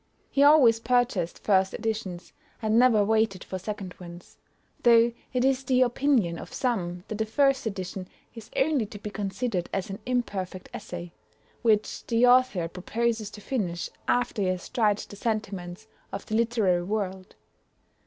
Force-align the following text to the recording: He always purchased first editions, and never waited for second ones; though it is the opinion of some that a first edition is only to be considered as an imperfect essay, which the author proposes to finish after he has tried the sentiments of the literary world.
He 0.31 0.41
always 0.41 0.79
purchased 0.79 1.43
first 1.43 1.75
editions, 1.75 2.33
and 2.59 2.79
never 2.79 3.05
waited 3.05 3.43
for 3.43 3.59
second 3.59 3.93
ones; 3.99 4.39
though 4.81 5.13
it 5.31 5.45
is 5.45 5.63
the 5.63 5.83
opinion 5.83 6.39
of 6.39 6.51
some 6.51 7.03
that 7.07 7.21
a 7.21 7.25
first 7.27 7.67
edition 7.67 8.07
is 8.33 8.49
only 8.55 8.87
to 8.87 8.97
be 8.97 9.11
considered 9.11 9.69
as 9.71 9.91
an 9.91 9.99
imperfect 10.07 10.69
essay, 10.73 11.11
which 11.61 12.07
the 12.07 12.25
author 12.25 12.67
proposes 12.67 13.29
to 13.29 13.41
finish 13.41 13.91
after 14.07 14.41
he 14.41 14.47
has 14.47 14.69
tried 14.69 14.97
the 14.97 15.15
sentiments 15.15 15.85
of 16.11 16.25
the 16.25 16.33
literary 16.35 16.81
world. 16.81 17.35